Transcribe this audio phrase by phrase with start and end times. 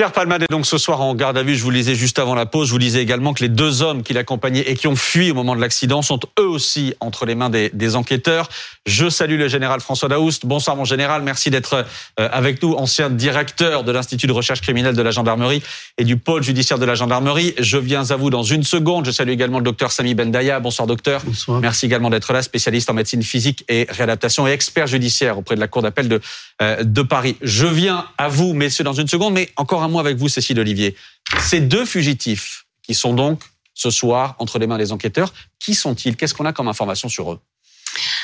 [0.00, 1.54] Pierre Palmade est donc ce soir en garde à vue.
[1.54, 2.68] Je vous lisais juste avant la pause.
[2.68, 5.34] Je vous disais également que les deux hommes qui l'accompagnaient et qui ont fui au
[5.34, 8.48] moment de l'accident sont eux aussi entre les mains des, des, enquêteurs.
[8.86, 10.46] Je salue le général François Daoust.
[10.46, 11.20] Bonsoir mon général.
[11.20, 11.84] Merci d'être
[12.18, 15.62] euh, avec nous, ancien directeur de l'Institut de recherche criminelle de la gendarmerie
[15.98, 17.52] et du pôle judiciaire de la gendarmerie.
[17.58, 19.04] Je viens à vous dans une seconde.
[19.04, 20.60] Je salue également le docteur Sami Bendaya.
[20.60, 21.20] Bonsoir docteur.
[21.26, 21.60] Bonsoir.
[21.60, 25.60] Merci également d'être là, spécialiste en médecine physique et réadaptation et expert judiciaire auprès de
[25.60, 26.22] la Cour d'appel de,
[26.62, 27.36] euh, de Paris.
[27.42, 30.58] Je viens à vous, messieurs, dans une seconde, mais encore un mot avec vous, Cécile
[30.58, 30.96] Olivier.
[31.40, 33.42] Ces deux fugitifs qui sont donc
[33.74, 36.16] ce soir entre les mains des enquêteurs, qui sont-ils?
[36.16, 37.40] Qu'est-ce qu'on a comme information sur eux?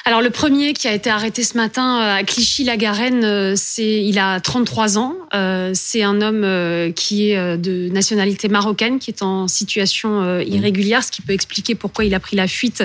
[0.09, 4.21] Alors le premier qui a été arrêté ce matin euh, à Clichy-la-Garenne, euh, c'est il
[4.21, 5.17] a 33 ans.
[5.35, 11.11] Euh, c'est un homme qui est de nationalité marocaine, qui est en situation irrégulière, ce
[11.11, 12.85] qui peut expliquer pourquoi il a pris la fuite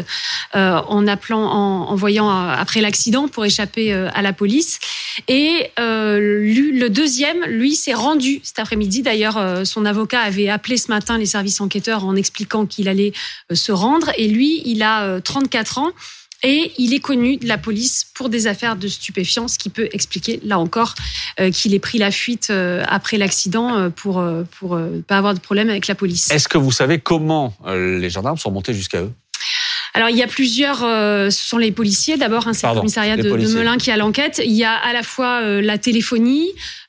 [0.53, 4.79] en appelant, en, voyant après l'accident pour échapper à la police.
[5.27, 9.03] Et le deuxième, lui, s'est rendu cet après-midi.
[9.03, 13.13] D'ailleurs, son avocat avait appelé ce matin les services enquêteurs en expliquant qu'il allait
[13.53, 14.11] se rendre.
[14.17, 15.91] Et lui, il a 34 ans.
[16.43, 19.89] Et il est connu de la police pour des affaires de stupéfiants, ce qui peut
[19.91, 20.95] expliquer, là encore,
[21.39, 24.23] euh, qu'il ait pris la fuite euh, après l'accident euh, pour
[24.59, 26.31] pour pas avoir de problème avec la police.
[26.31, 29.11] Est-ce que vous savez comment les gendarmes sont montés jusqu'à eux?
[29.93, 33.23] Alors il y a plusieurs, ce sont les policiers d'abord, hein, c'est le commissariat de,
[33.23, 34.41] de, Melun qui a l'enquête.
[34.43, 36.47] Il y a à la fois la téléphonie,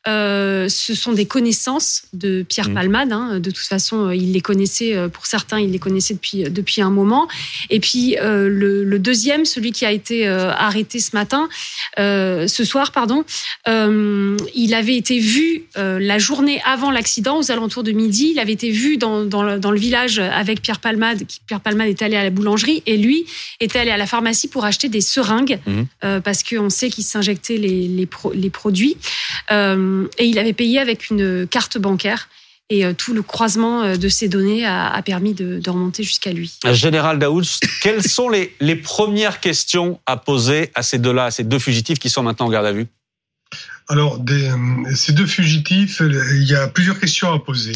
[0.09, 2.75] euh, ce sont des connaissances de Pierre mmh.
[2.75, 3.13] Palmade.
[3.13, 3.39] Hein.
[3.39, 6.83] De toute façon, euh, il les connaissait, euh, pour certains, il les connaissait depuis, depuis
[6.83, 7.29] un moment.
[7.71, 11.49] Et puis le, deuxième, celui qui a été arrêté ce matin,
[11.97, 13.25] ce soir, pardon,
[13.67, 18.31] il avait été vu la journée avant l'accident, aux alentours de midi.
[18.33, 21.25] Il avait été vu dans, dans, le, village avec Pierre Palmade.
[21.47, 23.25] Pierre Palmade était allé à la boulangerie et lui
[23.61, 26.21] était allé à la pharmacie pour acheter des seringues mmh.
[26.23, 28.97] parce qu'on sait qu'il s'injectait les, les, les, produits.
[29.51, 32.29] Euh, et il avait payé avec une carte bancaire.
[32.71, 36.59] Et euh, tout le croisement euh, de ces données a, permis de, remonter jusqu'à lui.
[36.73, 37.45] Général Daoud,
[37.83, 41.99] quelles sont les, les premières questions à poser à ces deux-là, à ces deux fugitifs
[41.99, 42.87] qui sont maintenant en garde à vue?
[43.93, 47.75] Alors, des, euh, ces deux fugitifs, il y a plusieurs questions à poser.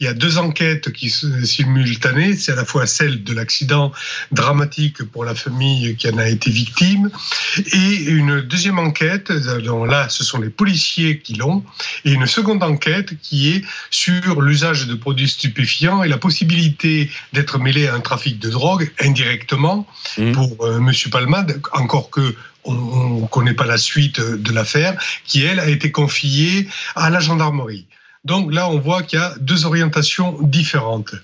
[0.00, 2.34] Il y a deux enquêtes qui sont simultanées.
[2.36, 3.92] C'est à la fois celle de l'accident
[4.32, 7.10] dramatique pour la famille qui en a été victime
[7.58, 11.62] et une deuxième enquête, dont là, ce sont les policiers qui l'ont,
[12.06, 17.58] et une seconde enquête qui est sur l'usage de produits stupéfiants et la possibilité d'être
[17.58, 19.86] mêlé à un trafic de drogue indirectement
[20.16, 20.32] mmh.
[20.32, 22.34] pour euh, Monsieur Palmade, encore que
[22.68, 27.20] on ne connaît pas la suite de l'affaire, qui, elle, a été confiée à la
[27.20, 27.86] gendarmerie.
[28.24, 31.14] Donc là, on voit qu'il y a deux orientations différentes.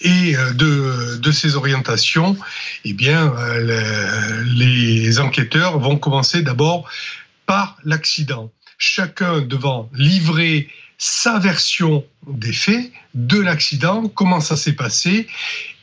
[0.00, 2.36] Et euh, de, de ces orientations,
[2.84, 6.88] eh bien, euh, les enquêteurs vont commencer d'abord
[7.46, 8.50] par l'accident.
[8.78, 10.68] Chacun devant livrer
[10.98, 15.26] sa version des faits de l'accident, comment ça s'est passé,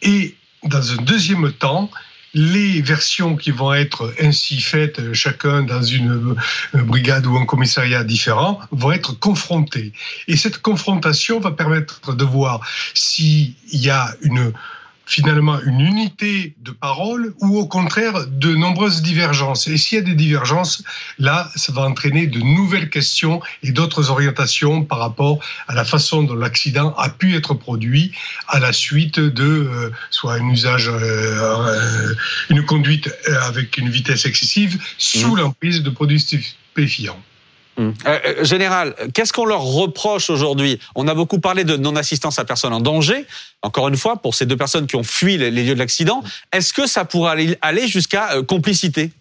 [0.02, 1.90] et dans un deuxième temps,
[2.34, 6.36] les versions qui vont être ainsi faites, chacun dans une
[6.76, 9.94] euh, brigade ou un commissariat différent, vont être confrontées.
[10.28, 12.62] Et cette confrontation va permettre de voir
[12.94, 14.54] s'il y a une
[15.06, 19.68] finalement une unité de parole ou au contraire de nombreuses divergences.
[19.68, 20.84] Et s'il y a des divergences,
[21.20, 26.24] là, ça va entraîner de nouvelles questions et d'autres orientations par rapport à la façon
[26.24, 28.12] dont l'accident a pu être produit
[28.48, 32.16] à la suite de euh, soit un usage, euh, euh,
[32.50, 35.40] une conduite avec une vitesse excessive sous mmh.
[35.40, 37.20] l'emprise de produits stupéfiants.
[37.78, 37.92] Mmh.
[38.42, 40.80] général, qu'est-ce qu'on leur reproche aujourd'hui?
[40.96, 43.26] On a beaucoup parlé de non-assistance à personne en danger.
[43.64, 46.72] Encore une fois, pour ces deux personnes qui ont fui les, lieux de l'accident, est-ce
[46.72, 49.12] que ça pourrait aller jusqu'à complicité?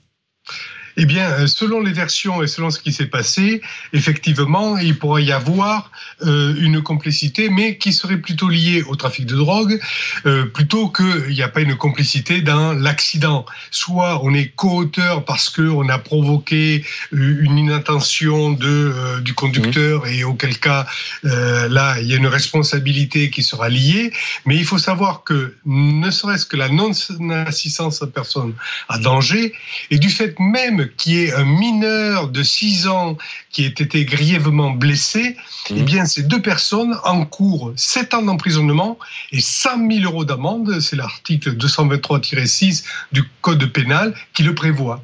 [0.97, 5.25] Eh bien, euh, selon les versions et selon ce qui s'est passé, effectivement, il pourrait
[5.25, 5.91] y avoir
[6.23, 9.81] euh, une complicité, mais qui serait plutôt liée au trafic de drogue,
[10.27, 13.47] euh, plutôt qu'il n'y a pas une complicité dans l'accident.
[13.71, 20.59] Soit on est co-auteur parce qu'on a provoqué une inattention de, du conducteur, et auquel
[20.59, 20.87] cas,
[21.23, 24.13] là, il y a une responsabilité qui sera liée.
[24.47, 28.55] Mais il faut savoir que ne serait-ce que la non-assistance à personne
[28.89, 29.53] à danger,
[29.91, 33.17] et du fait même qui est un mineur de 6 ans
[33.51, 35.37] qui a été grièvement blessé,
[35.71, 35.75] mmh.
[35.77, 38.99] eh bien, ces deux personnes encourent 7 ans d'emprisonnement
[39.31, 40.81] et 100 000 euros d'amende.
[40.81, 45.03] C'est l'article 223-6 du Code pénal qui le prévoit.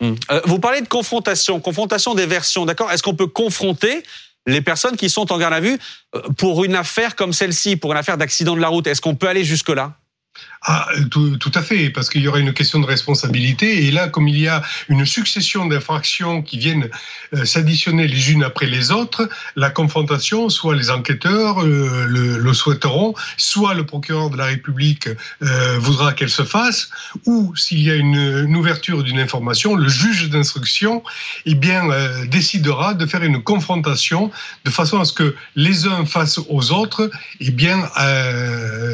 [0.00, 0.12] Mmh.
[0.30, 2.90] Euh, vous parlez de confrontation, confrontation des versions, d'accord?
[2.90, 4.02] Est-ce qu'on peut confronter
[4.46, 5.78] les personnes qui sont en garde à vue
[6.14, 8.86] euh, pour une affaire comme celle-ci, pour une affaire d'accident de la route?
[8.86, 9.94] Est-ce qu'on peut aller jusque-là?
[10.62, 13.86] Ah, tout, à fait, parce qu'il y aura une question de responsabilité.
[13.86, 16.88] Et là, comme il y a une succession d'infractions qui viennent
[17.34, 23.14] euh, s'additionner les unes après les autres, la confrontation, soit les enquêteurs euh, le, souhaiteront,
[23.36, 25.08] soit le procureur de la République
[25.42, 26.90] euh, voudra qu'elle se fasse,
[27.24, 31.04] ou s'il y a une, ouverture d'une information, le juge d'instruction
[31.46, 31.84] eh bien,
[32.26, 34.32] décidera de faire une confrontation
[34.64, 37.08] de façon à ce que les uns face aux autres,
[37.38, 37.88] eh bien,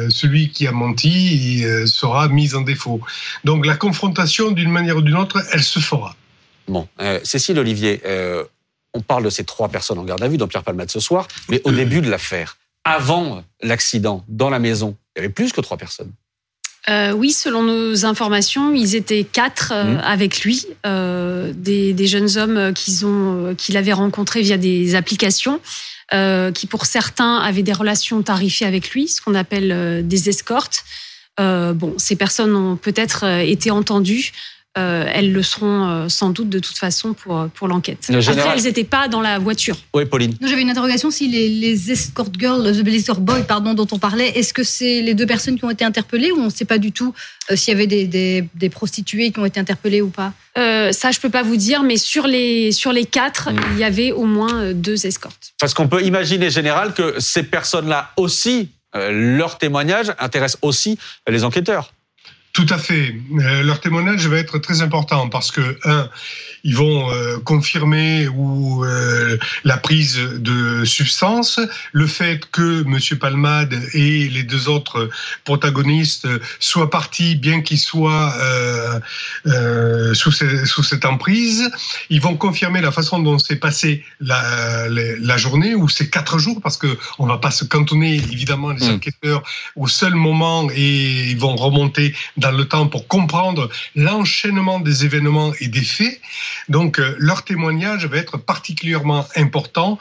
[0.09, 3.01] celui qui a menti, euh, sera mise en défaut.
[3.43, 6.15] Donc la confrontation, d'une manière ou d'une autre, elle se fera.
[6.67, 8.43] Bon, euh, Cécile Olivier, euh,
[8.93, 11.27] on parle de ces trois personnes en garde à vue, dont Pierre Palmade ce soir,
[11.49, 15.61] mais au début de l'affaire, avant l'accident, dans la maison, il y avait plus que
[15.61, 16.11] trois personnes.
[17.15, 19.99] oui, selon nos informations, ils étaient quatre mmh.
[20.03, 22.73] avec lui, des, jeunes hommes
[23.57, 25.59] qu'il avait rencontrés via des applications.
[26.53, 30.85] qui pour certains avaient des relations tarifées avec lui, ce qu'on appelle des escortes.
[31.39, 34.31] Euh, bon, ces personnes ont peut-être euh, été entendues.
[34.77, 38.11] Euh, elles le seront sans doute de toute façon pour, pour l'enquête.
[38.13, 39.77] Après, elles n'étaient pas dans la voiture.
[39.93, 40.35] Oui, Pauline.
[40.41, 44.37] J'avais une interrogation si les, les escort girls, les escort boys, pardon, dont on parlait,
[44.37, 46.77] est-ce que c'est les deux personnes qui ont été interpellées ou on ne sait pas
[46.77, 47.13] du tout
[47.53, 50.33] s'il y avait des, des, des, prostituées qui ont été interpellées ou pas?
[50.57, 53.59] Ça, je peux pas vous dire, mais sur les, sur les quatre, mm.
[53.75, 55.53] il y avait au moins deux escortes.
[55.57, 60.97] Parce qu'on peut imaginer, Général, que ces personnes-là aussi leur témoignage intéresse aussi
[61.27, 61.94] les enquêteurs.
[62.55, 63.13] Tout à fait.
[63.37, 66.07] Euh, leur témoignage va être très important parce que, un,
[66.63, 71.59] ils vont euh, confirmer ou euh, la prise de substances,
[71.91, 73.19] le fait que M.
[73.19, 75.09] Palmade et les deux autres
[75.43, 76.29] protagonistes
[76.59, 78.33] soient partis, bien qu'ils soient
[80.13, 81.69] sous, sous, cette emprise,
[82.09, 86.61] ils vont confirmer la façon dont s'est passée la, la, journée ou ces quatre jours,
[86.61, 88.93] parce que on va pas se cantonner évidemment les mm.
[88.93, 89.43] enquêteurs
[89.75, 95.53] au seul moment et ils vont remonter dans le temps pour comprendre l'enchaînement des événements
[95.59, 96.19] et des faits.
[96.69, 99.97] Donc, euh, leur témoignage va être particulièrement important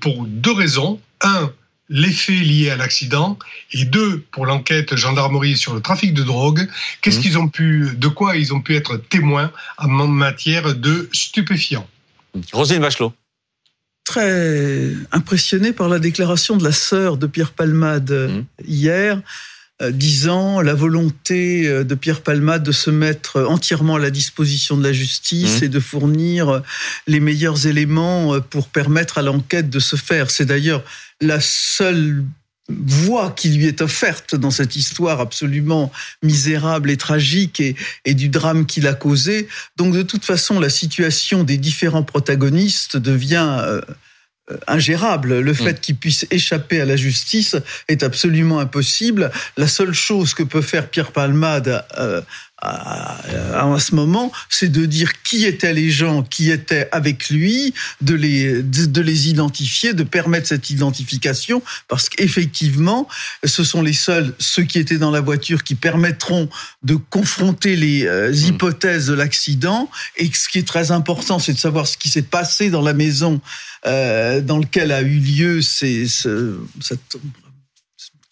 [0.00, 1.00] pour deux raisons.
[1.20, 1.52] Un,
[1.88, 3.38] les faits liés à l'accident
[3.72, 6.68] et deux pour l'enquête gendarmerie sur le trafic de drogue
[7.00, 7.22] qu'est-ce mmh.
[7.22, 11.88] qu'ils ont pu de quoi ils ont pu être témoins en matière de stupéfiants?
[12.52, 13.12] Rosine Bachelot
[14.04, 18.64] très impressionné par la déclaration de la sœur de Pierre Palmade mmh.
[18.66, 19.20] hier euh,
[19.90, 24.82] disant la volonté euh, de Pierre Palmade de se mettre entièrement à la disposition de
[24.82, 25.64] la justice mmh.
[25.64, 26.60] et de fournir euh,
[27.06, 30.30] les meilleurs éléments pour permettre à l'enquête de se faire.
[30.30, 30.82] C'est d'ailleurs
[31.20, 32.24] la seule
[32.68, 35.90] voix qui lui est offerte dans cette histoire absolument
[36.22, 39.48] misérable et tragique et, et du drame qu'il a causé.
[39.76, 43.80] Donc de toute façon, la situation des différents protagonistes devient euh,
[44.66, 45.40] ingérable.
[45.40, 45.80] Le fait mm.
[45.80, 47.56] qu'il puisse échapper à la justice
[47.88, 49.30] est absolument impossible.
[49.56, 52.20] La seule chose que peut faire Pierre Palmade euh,
[52.60, 58.14] à, ce moment, c'est de dire qui étaient les gens qui étaient avec lui, de
[58.14, 63.08] les, de, les identifier, de permettre cette identification, parce qu'effectivement,
[63.44, 66.48] ce sont les seuls, ceux qui étaient dans la voiture, qui permettront
[66.82, 68.34] de confronter les euh, mm.
[68.34, 69.88] hypothèses de l'accident.
[70.16, 72.92] Et ce qui est très important, c'est de savoir ce qui s'est passé dans la
[72.92, 73.40] maison
[73.86, 77.16] euh, dans lequel a eu lieu ces, ce, cette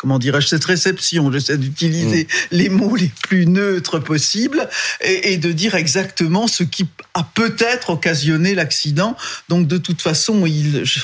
[0.06, 1.32] comment dirais-je, cette réception.
[1.32, 2.29] J'essaie d'utiliser mm.
[2.53, 4.69] les mots les plus neutres possibles
[5.00, 9.17] et, de dire exactement ce qui a peut-être occasionné l'accident.
[9.49, 11.00] Donc, de toute façon, il, je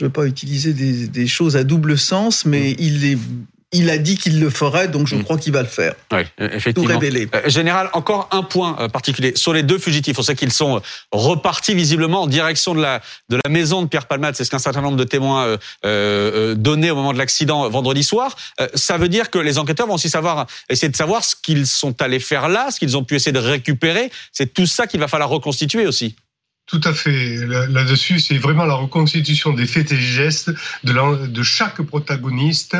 [0.00, 2.76] ne veux pas utiliser des, des, choses à double sens, mais mm.
[2.80, 3.18] il est
[3.72, 5.24] il a dit qu'il le ferait, donc je mm.
[5.24, 5.94] crois qu'il va le faire.
[6.12, 6.88] Oui, effectivement.
[6.88, 7.28] Tout révéler.
[7.34, 10.18] Euh, général, encore un point euh, particulier sur les deux fugitifs.
[10.18, 10.80] On sait qu'ils sont euh,
[11.12, 14.34] repartis visiblement en direction de la de la maison de Pierre Palmade.
[14.34, 18.36] C'est ce qu'un certain nombre de témoins euh, donnaient au moment de l'accident vendredi soir.
[18.74, 22.02] ça veut dire que les enquêteurs vont aussi savoir essayer de savoir ce qu'ils sont
[22.02, 24.10] allés faire là, ce qu'ils ont pu essayer de récupérer.
[24.32, 26.16] C'est tout ça qu'il va falloir reconstituer aussi.
[26.70, 27.36] Tout à fait.
[27.46, 30.52] Là-dessus, c'est vraiment la reconstitution des faits et gestes
[30.84, 32.76] de, chaque protagoniste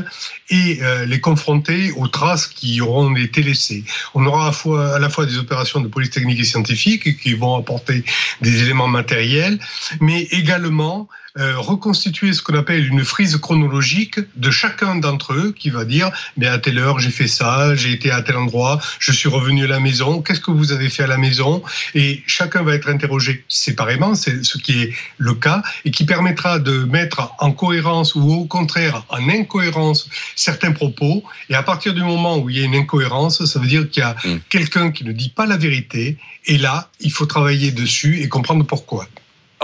[0.48, 3.82] et euh, les confronter aux traces qui auront été laissées.
[4.14, 7.18] On aura à la, fois, à la fois des opérations de police technique et scientifique
[7.18, 8.04] qui vont apporter
[8.40, 9.58] des éléments matériels,
[10.00, 15.70] mais également euh, reconstituer ce qu'on appelle une frise chronologique de chacun d'entre eux qui
[15.70, 19.12] va dire mais à telle heure j'ai fait ça, j'ai été à tel endroit, je
[19.12, 21.62] suis revenu à la maison, qu'est-ce que vous avez fait à la maison?
[21.94, 26.58] Et chacun va être interrogé séparément, c'est ce qui est le cas, et qui permettra
[26.58, 31.22] de mettre en cohérence ou au contraire en incohérence certains propos.
[31.48, 34.02] Et à partir du moment où il y a une incohérence, ça veut dire qu'il
[34.02, 34.40] y a mmh.
[34.48, 36.18] quelqu'un qui ne dit pas la vérité.
[36.46, 39.06] Et là, il faut travailler dessus et comprendre pourquoi.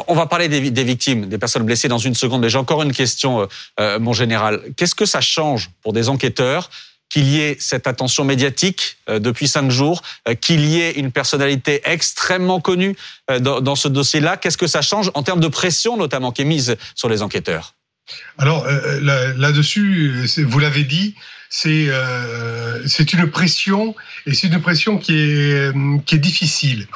[0.08, 2.92] On va parler des, victimes, des personnes blessées dans une seconde, mais j'ai encore une
[2.92, 3.46] question, euh,
[3.80, 4.60] euh, mon général.
[4.76, 6.70] Qu'est-ce que ça change pour des enquêteurs
[7.08, 10.02] qu'il y ait cette attention médiatique depuis cinq jours,
[10.40, 12.96] qu'il y ait une personnalité extrêmement connue
[13.40, 14.36] dans, ce dossier-là?
[14.36, 17.74] Qu'est-ce que ça change en termes de pression, notamment, qui est mise sur les enquêteurs?
[18.38, 21.14] Alors là-dessus, vous l'avez dit,
[21.48, 21.88] c'est
[22.86, 23.94] c'est une pression
[24.26, 25.72] et c'est une pression qui est
[26.06, 26.88] qui est difficile.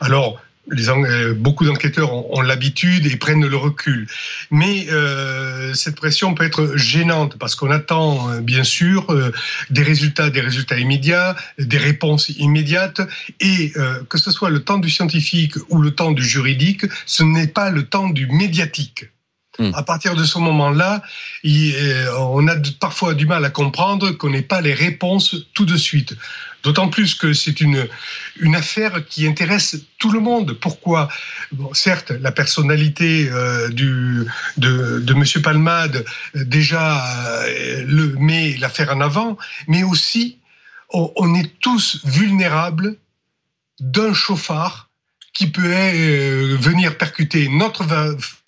[0.00, 4.06] Alors euh, beaucoup d'enquêteurs ont, l'habitude et prennent le recul.
[4.50, 9.32] Mais euh, cette pression peut être gênante parce qu'on attend euh, bien sûr euh,
[9.70, 13.00] des résultats, des résultats immédiats, des réponses immédiates,
[13.40, 13.72] et
[14.08, 17.70] que ce soit le temps du scientifique ou le temps du juridique, ce n'est pas
[17.70, 19.06] le temps du médiatique.
[19.58, 19.70] Hmm.
[19.74, 21.02] À partir de ce moment-là,
[22.18, 26.14] on a parfois du mal à comprendre qu'on n'ait pas les réponses tout de suite.
[26.62, 27.86] D'autant plus que c'est une,
[28.40, 30.52] une affaire qui intéresse tout le monde.
[30.52, 31.08] Pourquoi?
[31.52, 35.42] Bon, Certes, la personnalité euh, du, de, de M.
[35.42, 40.38] Palmade déjà euh, le, met l'affaire en avant, mais aussi
[40.92, 42.96] on est tous vulnérables
[43.80, 44.85] d'un chauffard
[45.36, 47.84] qui peut euh, venir percuter notre,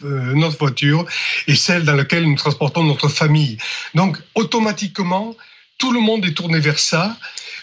[0.02, 1.04] notre voiture
[1.46, 3.58] et celle dans laquelle nous transportons notre famille.
[3.94, 5.36] Donc automatiquement,
[5.78, 7.16] tout le monde est tourné vers ça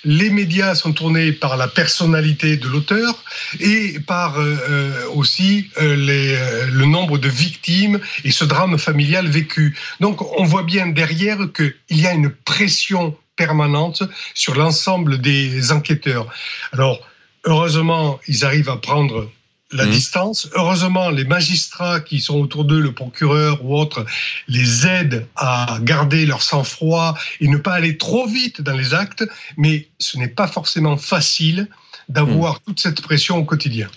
[0.05, 3.23] les médias sont tournés par la personnalité de l'auteur
[3.59, 9.75] et par euh, euh, aussi euh, le nombre de victimes et ce drame familial vécu.
[9.99, 14.03] Donc on voit bien derrière qu'il y a une pression permanente
[14.33, 16.27] sur l'ensemble des enquêteurs.
[16.71, 17.01] Alors
[17.45, 19.29] heureusement, ils arrivent à prendre
[19.71, 19.89] la mmh.
[19.89, 20.49] distance.
[20.53, 24.05] Heureusement, les magistrats qui sont autour d'eux, le procureur ou autre,
[24.47, 29.25] les aident à garder leur sang-froid et ne pas aller trop vite dans les actes,
[29.57, 31.67] mais ce n'est pas forcément facile
[32.09, 32.59] d'avoir mmh.
[32.67, 33.89] toute cette pression au quotidien.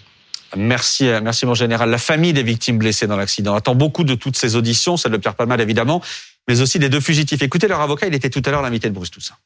[0.56, 1.90] Merci, merci mon général.
[1.90, 5.18] La famille des victimes blessées dans l'accident attend beaucoup de toutes ces auditions, celle de
[5.18, 6.02] Pierre Palmade évidemment,
[6.48, 7.42] mais aussi des deux fugitifs.
[7.42, 9.36] Écoutez leur avocat, il était tout à l'heure l'invité de Bruce Toussaint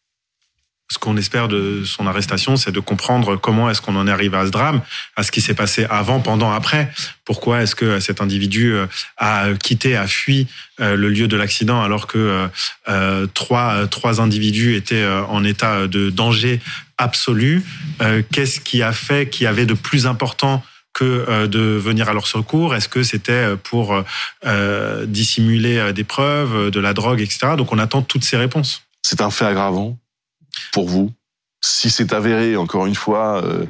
[0.93, 4.37] ce qu'on espère de son arrestation, c'est de comprendre comment est-ce qu'on en est arrivé
[4.37, 4.83] à ce drame,
[5.17, 6.93] à ce qui s'est passé avant, pendant, après.
[7.25, 10.49] Pourquoi est-ce que cet individu euh, a quitté, a fui
[10.81, 12.47] euh, le lieu de l'accident alors que
[12.91, 16.61] euh, trois, trois individus étaient en état de danger
[16.99, 17.65] absolu?
[18.31, 22.27] Qu'est-ce qui a fait qu'il y avait de plus important que de venir à leur
[22.27, 22.75] secours?
[22.75, 24.05] Est-ce que c'était pour
[25.07, 27.55] dissimuler des preuves, de la drogue, etc.
[27.57, 28.83] Donc on attend toutes ces réponses.
[29.03, 29.97] C'est un fait aggravant
[30.73, 31.13] pour vous
[31.61, 33.65] Si c'est avéré, encore une fois, euh,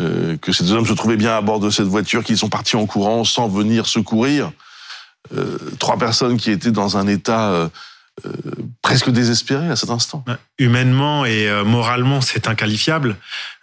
[0.00, 2.48] euh, que ces deux hommes se trouvaient bien à bord de cette voiture, qu'ils sont
[2.48, 4.52] partis en courant sans venir secourir,
[5.34, 7.70] euh, trois personnes qui étaient dans un état
[8.82, 10.24] presque désespéré à cet instant.
[10.58, 13.16] Humainement et moralement, c'est inqualifiable.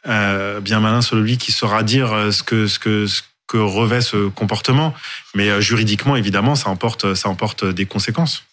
[0.06, 4.94] bien malin celui qui saura dire ce que ce que ce que revêt ce comportement,
[5.36, 8.44] mais juridiquement, évidemment, ça emporte ça emporte des conséquences.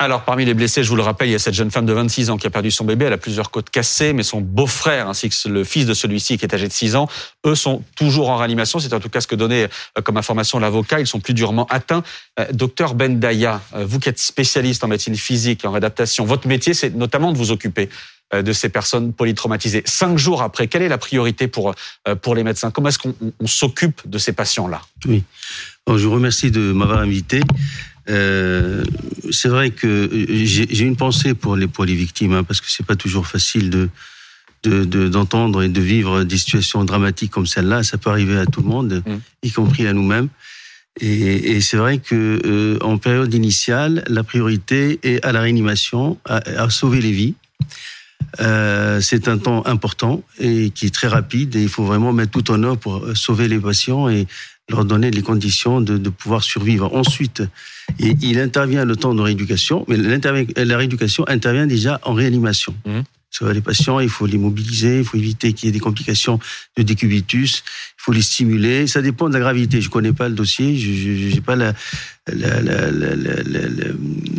[0.00, 1.92] Alors, parmi les blessés, je vous le rappelle, il y a cette jeune femme de
[1.92, 3.06] 26 ans qui a perdu son bébé.
[3.06, 6.44] Elle a plusieurs côtes cassées, mais son beau-frère ainsi que le fils de celui-ci qui
[6.44, 7.08] est âgé de 6 ans,
[7.44, 8.78] eux sont toujours en réanimation.
[8.78, 11.00] C'est en tout cas ce que donnait euh, comme information l'avocat.
[11.00, 12.04] Ils sont plus durement atteints.
[12.38, 16.46] Euh, docteur Bendaya, euh, vous qui êtes spécialiste en médecine physique et en réadaptation, votre
[16.46, 17.88] métier, c'est notamment de vous occuper
[18.30, 19.82] de ces personnes polytraumatisées.
[19.86, 21.74] Cinq jours après, quelle est la priorité pour,
[22.20, 22.70] pour les médecins?
[22.70, 23.14] Comment est-ce qu'on
[23.46, 24.82] s'occupe de ces patients-là?
[25.06, 25.24] Oui.
[25.88, 27.40] je vous remercie de m'avoir invité.
[28.08, 28.84] Euh,
[29.30, 32.70] c'est vrai que euh, j'ai une pensée pour les pour les victimes, hein, parce que
[32.70, 33.88] c'est pas toujours facile de
[34.64, 37.82] d'entendre et de vivre des situations dramatiques comme celle-là.
[37.84, 39.18] Ça peut arriver à tout le monde, mm.
[39.44, 40.28] y compris à nous-mêmes.
[41.00, 46.18] Et, et c'est vrai que euh, en période initiale, la priorité est à la réanimation,
[46.24, 47.34] à, à sauver les vies.
[48.40, 52.32] Euh, c'est un temps important et qui est très rapide et il faut vraiment mettre
[52.32, 54.26] tout en œuvre pour sauver les patients et
[54.68, 56.94] leur donner les conditions de, de pouvoir survivre.
[56.94, 57.42] Ensuite,
[57.98, 62.74] il intervient le temps de rééducation, mais la rééducation intervient déjà en réanimation.
[62.84, 63.00] Mmh.
[63.30, 66.40] Sur les patients, il faut les mobiliser, il faut éviter qu'il y ait des complications
[66.76, 67.62] de décubitus,
[67.98, 68.86] il faut les stimuler.
[68.86, 69.82] Ça dépend de la gravité.
[69.82, 71.74] Je connais pas le dossier, je n'ai pas la,
[72.26, 72.60] la,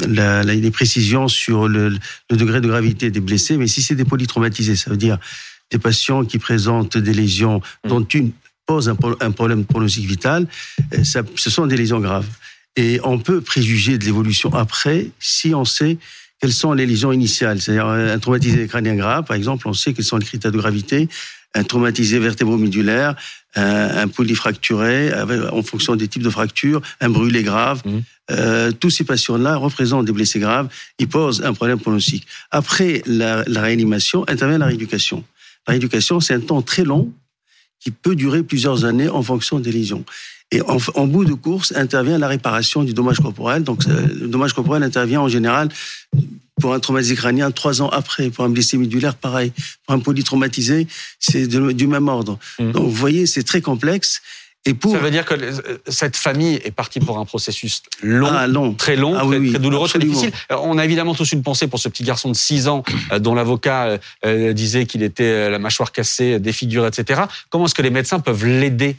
[0.07, 1.89] la, les précisions sur le,
[2.29, 5.19] le, degré de gravité des blessés, mais si c'est des polytraumatisés, ça veut dire
[5.71, 7.89] des patients qui présentent des lésions mmh.
[7.89, 8.31] dont une
[8.69, 10.45] pose un, un problème pronostic vital,
[10.93, 12.29] euh, ça, ce sont des lésions graves.
[12.75, 15.97] Et on peut préjuger de l'évolution après si on sait
[16.39, 17.59] quelles sont les lésions initiales.
[17.59, 21.09] C'est-à-dire un traumatisé crânien grave, par exemple, on sait quels sont les critères de gravité.
[21.55, 23.15] Un traumatisé vertébro-médulaire,
[23.55, 25.11] un, polyfracturé,
[25.51, 27.81] en fonction des types de fractures, un brûlé grave.
[27.83, 27.97] Mmh.
[28.31, 30.69] Euh, tous ces patients-là représentent des blessés graves.
[30.99, 32.27] Ils posent un problème pronostic.
[32.51, 35.23] Après la, la réanimation, intervient la rééducation.
[35.67, 37.11] La rééducation, c'est un temps très long
[37.79, 40.03] qui peut durer plusieurs années en fonction des lésions.
[40.51, 43.63] Et en, bout de course intervient la réparation du dommage corporel.
[43.63, 45.69] Donc le dommage corporel intervient en général
[46.59, 48.29] pour un traumatisé crânien, trois ans après.
[48.29, 49.51] Pour un blessé médulaire, pareil.
[49.85, 50.87] Pour un polytraumatisé,
[51.19, 52.37] c'est du même ordre.
[52.59, 52.71] Mmh.
[52.71, 54.21] Donc, vous voyez, c'est très complexe.
[54.65, 54.91] Et pour...
[54.91, 58.73] Ça veut dire que euh, cette famille est partie pour un processus long, ah, long.
[58.73, 60.31] très long, ah très, douloureux, très difficile.
[60.49, 63.33] On a évidemment tous une pensée pour ce petit garçon de 6 ans euh, dont
[63.33, 67.21] l'avocat euh, disait qu'il était la mâchoire cassée, défigurée, etc.
[67.49, 68.95] Comment est-ce que les médecins peuvent l'aider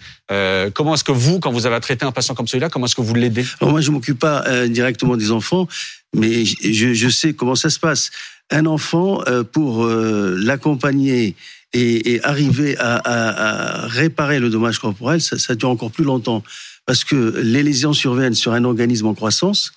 [0.75, 3.01] Comment est-ce que vous, quand vous avez traité un patient comme celui-là, comment est-ce que
[3.01, 3.45] vous l'aidez?
[3.61, 5.67] Moi, je m'occupe pas directement des enfants,
[6.15, 8.11] mais je, je, sais comment ça se passe.
[8.51, 11.37] Un enfant, pour l'accompagner
[11.73, 16.05] et, et arriver à, à, à, réparer le dommage corporel, ça, ça, dure encore plus
[16.05, 16.43] longtemps.
[16.87, 19.73] Parce que les lésions surviennent sur un organisme en croissance,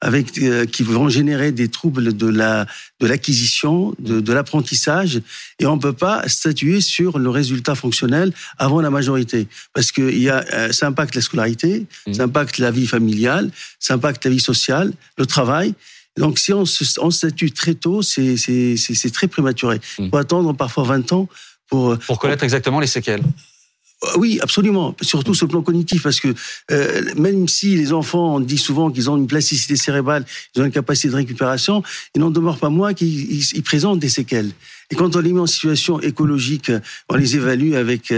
[0.00, 2.66] avec euh, qui vont générer des troubles de la
[3.00, 5.20] de l'acquisition, de, de l'apprentissage,
[5.58, 10.22] et on peut pas statuer sur le résultat fonctionnel avant la majorité, parce que il
[10.22, 12.14] y a euh, ça impacte la scolarité, mmh.
[12.14, 15.74] ça impacte la vie familiale, ça impacte la vie sociale, le travail.
[16.18, 18.34] Donc, si on, se, on statue très tôt, c'est
[19.12, 19.80] très prématuré.
[19.98, 20.10] Il hmm.
[20.10, 21.28] faut attendre parfois 20 ans
[21.68, 21.92] pour...
[21.92, 23.22] Euh, pour connaître exactement les séquelles
[24.16, 24.94] oui, absolument.
[25.02, 26.32] Surtout sur le plan cognitif, parce que
[26.70, 30.24] euh, même si les enfants, on dit souvent qu'ils ont une plasticité cérébrale,
[30.54, 31.82] ils ont une capacité de récupération,
[32.14, 34.52] il n'en demeure pas moins qu'ils présentent des séquelles.
[34.90, 36.72] Et quand on les met en situation écologique,
[37.08, 38.12] on les évalue avec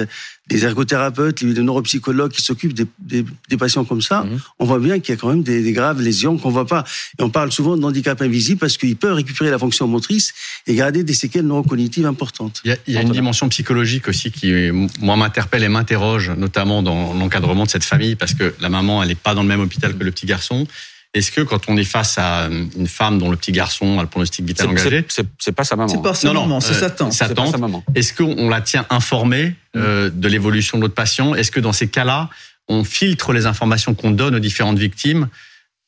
[0.51, 4.41] les ergothérapeutes, les neuropsychologues qui s'occupent des, des, des, patients comme ça, mhm.
[4.59, 6.85] on voit bien qu'il y a quand même des, des graves lésions qu'on voit pas.
[7.19, 10.35] Et on parle souvent d'handicap invisible parce qu'il peut récupérer la fonction motrice
[10.67, 12.61] et garder des séquelles neurocognitives importantes.
[12.65, 14.53] Il y a, il y a une dimension psychologique aussi qui,
[15.01, 19.09] moi, m'interpelle et m'interroge, notamment dans l'encadrement de cette famille, parce que la maman, elle
[19.11, 20.67] n'est pas dans le même hôpital que le petit garçon.
[21.13, 24.09] Est-ce que quand on est face à une femme dont le petit garçon a le
[24.09, 25.89] pronostic vital engagé, c'est pas sa maman.
[25.89, 27.13] C'est pas sa maman, c'est sa tante.
[27.13, 27.57] Sa tante.
[27.97, 30.21] Est-ce qu'on la tient informée euh, mm.
[30.21, 31.35] de l'évolution de notre patient?
[31.35, 32.31] Est-ce que dans ces cas-là,
[32.69, 35.29] on filtre les informations qu'on donne aux différentes victimes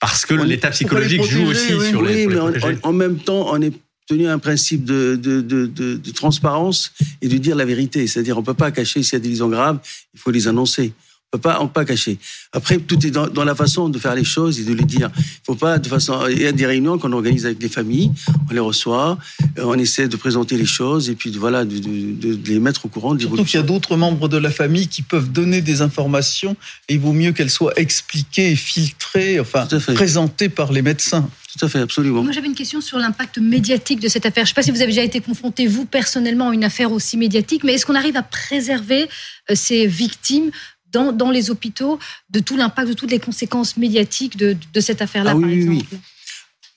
[0.00, 2.26] parce que l'état psychologique joue aussi sur les.
[2.26, 3.72] Oui, mais en, même temps, on est
[4.08, 8.08] tenu à un principe de, de, de, de, transparence et de dire la vérité.
[8.08, 9.78] C'est-à-dire, on peut pas cacher s'il y a des lésions graves,
[10.12, 10.92] il faut les annoncer
[11.32, 12.18] peut pas, on peut pas cacher.
[12.52, 15.10] Après, tout est dans, dans, la façon de faire les choses et de les dire.
[15.16, 16.26] Il faut pas de façon.
[16.30, 18.12] Il y a des réunions qu'on organise avec les familles,
[18.50, 19.18] on les reçoit,
[19.58, 22.60] euh, on essaie de présenter les choses et puis de, voilà, de, de, de les
[22.60, 23.18] mettre au courant.
[23.18, 26.54] Surtout qu'il y a d'autres membres de la famille qui peuvent donner des informations
[26.88, 31.28] et il vaut mieux qu'elles soient expliquées, filtrées, enfin présentées par les médecins.
[31.52, 32.22] Tout à fait, absolument.
[32.22, 34.46] Moi, j'avais une question sur l'impact médiatique de cette affaire.
[34.46, 36.92] Je ne sais pas si vous avez déjà été confronté, vous, personnellement, à une affaire
[36.92, 39.06] aussi médiatique, mais est-ce qu'on arrive à préserver
[39.50, 40.50] euh, ces victimes
[40.92, 41.98] dans, dans les hôpitaux
[42.30, 45.62] de tout l'impact, de toutes les conséquences médiatiques de, de cette affaire-là, ah, par oui,
[45.62, 45.98] exemple oui.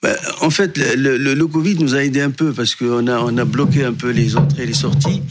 [0.03, 3.19] Ben, en fait, le, le, le, Covid nous a aidé un peu parce qu'on a,
[3.19, 5.23] on a bloqué un peu les entrées et les sorties.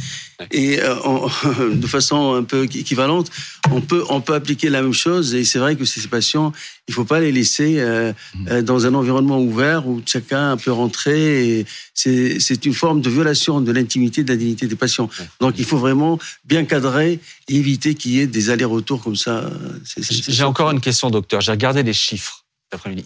[0.50, 1.26] Et euh, on,
[1.74, 3.30] de façon un peu équivalente,
[3.70, 5.34] on peut, on peut appliquer la même chose.
[5.34, 6.52] Et c'est vrai que ces patients,
[6.88, 8.48] il faut pas les laisser euh, mmh.
[8.50, 11.66] euh dans un environnement ouvert où chacun peut rentrer.
[11.94, 15.08] C'est une forme de violation de l'intimité, de la dignité des patients.
[15.40, 19.50] Donc il faut vraiment bien cadrer et éviter qu'il y ait des allers-retours comme ça.
[19.96, 21.40] J'ai encore une question, docteur.
[21.40, 22.44] J'ai regardé les chiffres.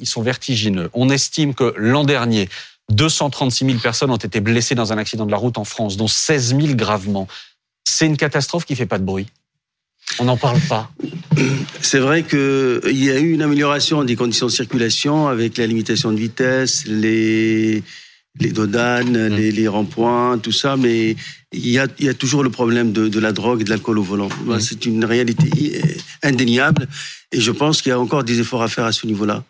[0.00, 0.90] Ils sont vertigineux.
[0.94, 2.48] On estime que l'an dernier,
[2.90, 6.08] 236 000 personnes ont été blessées dans un accident de la route en France, dont
[6.08, 7.28] 16 000 gravement.
[7.84, 9.26] C'est une catastrophe qui fait pas de bruit.
[10.18, 10.90] On n'en parle pas.
[11.80, 16.12] C'est vrai qu'il y a eu une amélioration des conditions de circulation avec la limitation
[16.12, 17.82] de vitesse, les,
[18.40, 19.36] les dodanes, mmh.
[19.36, 21.16] les, les ronds-points, tout ça, mais
[21.52, 23.70] il y a, il y a toujours le problème de, de la drogue et de
[23.70, 24.28] l'alcool au volant.
[24.46, 24.60] Mmh.
[24.60, 25.82] C'est une réalité
[26.22, 26.88] indéniable
[27.32, 29.44] et je pense qu'il y a encore des efforts à faire à ce niveau-là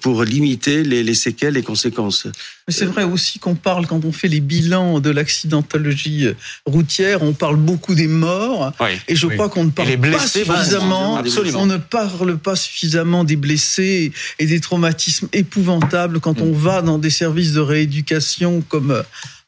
[0.00, 2.26] pour limiter les, les, séquelles, les conséquences.
[2.72, 6.28] Mais c'est vrai aussi qu'on parle, quand on fait les bilans de l'accidentologie
[6.64, 8.72] routière, on parle beaucoup des morts.
[8.80, 9.34] Oui, et je oui.
[9.34, 11.22] crois qu'on ne parle pas suffisamment.
[11.54, 16.42] On ne parle pas suffisamment des blessés et des traumatismes épouvantables quand mm.
[16.42, 19.02] on va dans des services de rééducation comme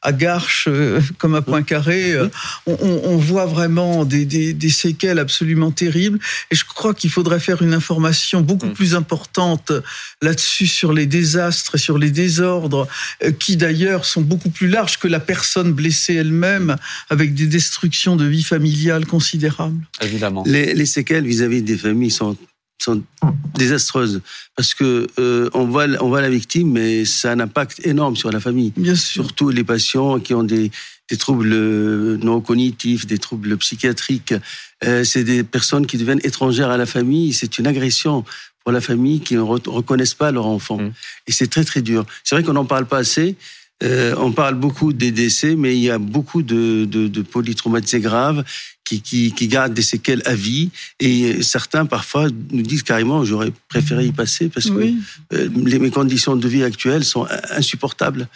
[0.05, 2.29] à Garches euh, comme à Poincaré, euh,
[2.67, 6.19] on, on, voit vraiment des, des, des, séquelles absolument terribles.
[6.51, 8.73] Et je crois qu'il faudrait faire une information beaucoup mm.
[8.73, 9.71] plus importante
[10.21, 15.07] là-dessus sur les désastres, sur les désordres, euh, qui d'ailleurs sont beaucoup plus larges que
[15.07, 16.75] la personne blessée elle-même,
[17.09, 19.85] avec des destructions de vie familiale considérables.
[20.01, 20.43] Évidemment.
[20.45, 22.37] Les, les séquelles vis-à-vis -vis des familles sont
[22.83, 23.01] sont
[23.57, 24.21] désastreuses
[24.55, 28.15] parce que euh, on voit on voit la victime mais ça a un impact énorme
[28.15, 30.71] sur la famille bien sûr surtout les patients qui ont des
[31.09, 31.55] des troubles
[32.17, 34.33] non cognitifs des troubles psychiatriques
[34.83, 38.25] euh, c'est des personnes qui deviennent étrangères à la famille c'est une agression
[38.65, 40.91] pour la famille qui ne reconnaissent pas leur enfant mmh.
[41.27, 43.37] et c'est très très dur c'est vrai qu'on n'en parle pas assez
[43.83, 47.99] Euh, on parle beaucoup des décès, mais il y a beaucoup de, de, de polytraumatisés
[47.99, 48.45] graves
[48.85, 50.69] qui, qui, qui, gardent des séquelles à vie.
[50.99, 54.93] Et certains, parfois, nous disent carrément, j'aurais préféré y passer parce que
[55.33, 58.29] euh, les, mes conditions de vie actuelles sont insupportables.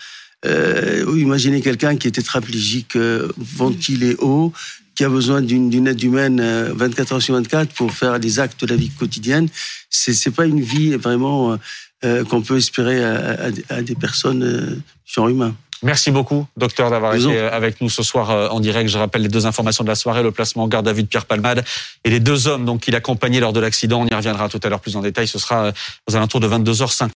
[0.45, 4.53] Euh, imaginez quelqu'un qui est tétraplégique, euh, ventilé haut,
[4.99, 6.41] qui a besoin d'une aide humaine
[6.75, 9.47] 24 heures sur 24 pour faire des actes de la vie quotidienne.
[9.89, 11.57] C'est c'est pas une vie vraiment
[12.03, 15.55] euh, qu'on peut espérer à, à, des personnes euh, genre humain.
[15.83, 18.89] Merci beaucoup, docteur, d'avoir été euh, avec nous ce soir en direct.
[18.89, 21.07] Je rappelle les deux informations de la soirée, le placement en garde à vue de
[21.07, 21.63] Pierre Palmade
[22.03, 24.01] et les deux hommes donc, qui l'accompagnaient lors de l'accident.
[24.01, 25.29] On y reviendra tout à l'heure plus en détail.
[25.29, 25.71] Ce sera
[26.09, 27.07] aux alentours de 22h50.